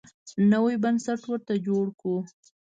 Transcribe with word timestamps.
نوی 0.51 0.75
بنسټ 0.83 1.21
ورته 1.27 1.53
جوړ 1.67 1.85
کړو. 1.99 2.17